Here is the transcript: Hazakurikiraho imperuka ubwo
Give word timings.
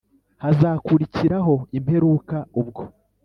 Hazakurikiraho 0.43 1.53
imperuka 1.77 2.37
ubwo 2.61 2.81